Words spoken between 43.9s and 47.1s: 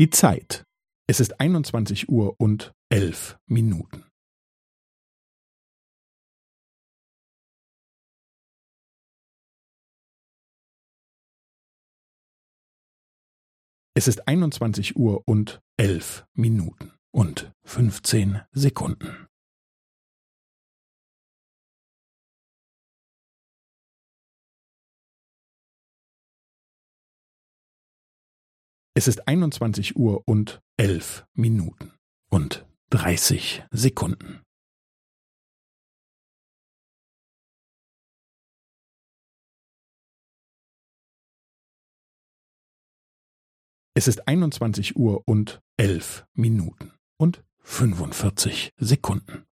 Es ist einundzwanzig Uhr und elf Minuten